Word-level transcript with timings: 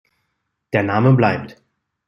Der 0.73 0.81
Name 0.81 1.13
bleibt. 1.13 1.61